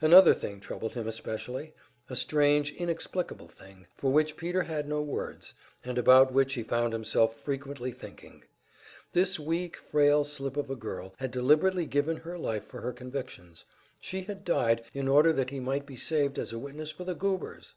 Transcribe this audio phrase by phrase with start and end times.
[0.00, 1.74] Another thing troubled him especially
[2.08, 5.54] a strange, inexplicable thing, for which Peter had no words,
[5.84, 8.44] and about which he found himself frequently thinking.
[9.10, 13.64] This weak, frail slip of a girl had deliberately given her life for her convictions;
[13.98, 17.16] she had died, in order that he might be saved as a witness for the
[17.16, 17.74] Goobers!